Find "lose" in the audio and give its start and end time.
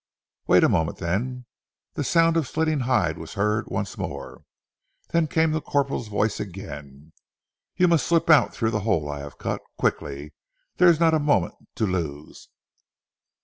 11.85-12.49